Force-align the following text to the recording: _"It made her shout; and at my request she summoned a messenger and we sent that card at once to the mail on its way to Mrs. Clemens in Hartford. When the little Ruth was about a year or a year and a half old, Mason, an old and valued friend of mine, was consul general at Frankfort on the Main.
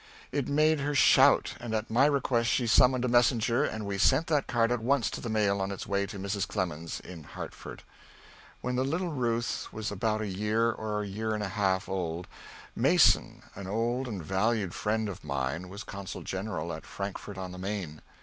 _"It 0.31 0.47
made 0.47 0.79
her 0.79 0.95
shout; 0.95 1.53
and 1.59 1.75
at 1.75 1.91
my 1.91 2.07
request 2.07 2.49
she 2.49 2.65
summoned 2.65 3.05
a 3.05 3.07
messenger 3.07 3.63
and 3.63 3.85
we 3.85 3.99
sent 3.99 4.25
that 4.25 4.47
card 4.47 4.71
at 4.71 4.79
once 4.79 5.11
to 5.11 5.21
the 5.21 5.29
mail 5.29 5.61
on 5.61 5.69
its 5.69 5.85
way 5.85 6.07
to 6.07 6.17
Mrs. 6.17 6.47
Clemens 6.47 6.99
in 7.01 7.21
Hartford. 7.23 7.83
When 8.61 8.77
the 8.77 8.83
little 8.83 9.11
Ruth 9.11 9.67
was 9.71 9.91
about 9.91 10.21
a 10.21 10.27
year 10.27 10.71
or 10.71 11.03
a 11.03 11.07
year 11.07 11.35
and 11.35 11.43
a 11.43 11.49
half 11.49 11.87
old, 11.87 12.27
Mason, 12.75 13.43
an 13.53 13.67
old 13.67 14.07
and 14.07 14.23
valued 14.23 14.73
friend 14.73 15.07
of 15.07 15.23
mine, 15.23 15.69
was 15.69 15.83
consul 15.83 16.23
general 16.23 16.73
at 16.73 16.87
Frankfort 16.87 17.37
on 17.37 17.51
the 17.51 17.59
Main. 17.59 18.01